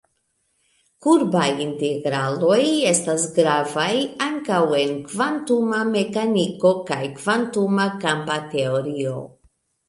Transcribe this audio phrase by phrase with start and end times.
[1.05, 2.57] Kurbaj integraloj
[2.91, 3.89] estas gravaj
[4.29, 9.21] ankaŭ en kvantuma mekaniko kaj kvantuma kampa teorio.